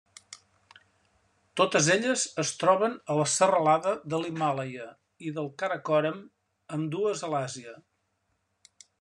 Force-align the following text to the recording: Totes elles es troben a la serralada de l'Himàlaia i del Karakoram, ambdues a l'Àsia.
Totes 1.59 1.89
elles 1.95 2.23
es 2.43 2.53
troben 2.63 2.95
a 3.13 3.17
la 3.19 3.27
serralada 3.33 3.93
de 4.13 4.19
l'Himàlaia 4.23 4.87
i 5.27 5.33
del 5.35 5.49
Karakoram, 5.63 6.17
ambdues 6.79 7.21
a 7.29 7.29
l'Àsia. 7.35 7.75